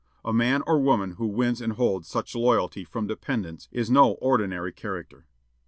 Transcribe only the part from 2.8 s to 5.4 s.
from dependents is no ordinary character.